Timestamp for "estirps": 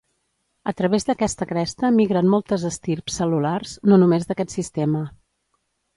2.71-3.21